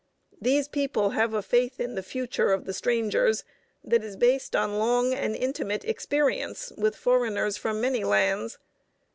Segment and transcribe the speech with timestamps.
[0.41, 3.43] These people have a faith in the future of the strangers
[3.83, 8.57] that is based on long and intimate experience with foreigners from many lands.